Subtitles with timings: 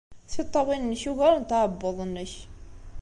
[0.31, 2.33] Tiṭṭawin-nnek ugarent aɛebbuḍ-nnek.